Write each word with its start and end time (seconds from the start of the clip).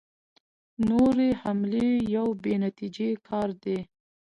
نورې 0.87 1.29
حملې 1.41 1.89
یو 2.15 2.27
بې 2.41 2.55
نتیجې 2.65 3.09
کار 3.27 3.49
دی. 3.63 3.79